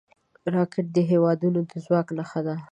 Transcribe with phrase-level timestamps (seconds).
[0.53, 2.55] راکټ د هیوادونو د ځواک نښه ده